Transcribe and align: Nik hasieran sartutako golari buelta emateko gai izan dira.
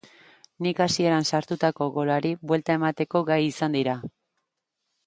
Nik 0.65 0.79
hasieran 0.85 1.27
sartutako 1.31 1.89
golari 1.99 2.33
buelta 2.53 2.79
emateko 2.81 3.25
gai 3.31 3.39
izan 3.53 3.79
dira. 3.81 3.99